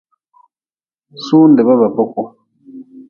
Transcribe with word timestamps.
Sundba 1.25 1.71
ba 1.79 1.87
boku. 1.95 2.23